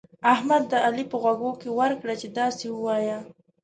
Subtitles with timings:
[0.33, 3.17] احمد د علي په غوږو کې ورکړه چې داسې ووايه.